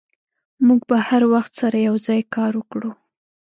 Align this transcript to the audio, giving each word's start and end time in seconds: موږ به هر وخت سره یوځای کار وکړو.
موږ 0.67 0.81
به 0.89 0.97
هر 1.07 1.23
وخت 1.33 1.51
سره 1.61 1.77
یوځای 1.87 2.21
کار 2.35 2.51
وکړو. 2.57 2.91